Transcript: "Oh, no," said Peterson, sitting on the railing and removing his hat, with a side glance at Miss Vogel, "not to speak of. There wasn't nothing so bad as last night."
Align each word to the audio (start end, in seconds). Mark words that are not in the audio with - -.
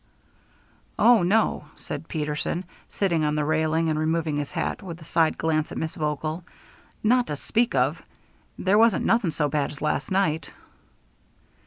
"Oh, 0.97 1.21
no," 1.21 1.65
said 1.75 2.07
Peterson, 2.07 2.63
sitting 2.89 3.23
on 3.23 3.35
the 3.35 3.45
railing 3.45 3.87
and 3.87 3.99
removing 3.99 4.37
his 4.37 4.51
hat, 4.51 4.81
with 4.81 4.99
a 4.99 5.03
side 5.03 5.37
glance 5.37 5.71
at 5.71 5.77
Miss 5.77 5.93
Vogel, 5.93 6.43
"not 7.03 7.27
to 7.27 7.35
speak 7.35 7.75
of. 7.75 8.01
There 8.57 8.79
wasn't 8.79 9.05
nothing 9.05 9.29
so 9.29 9.47
bad 9.47 9.69
as 9.69 9.79
last 9.79 10.09
night." 10.09 10.49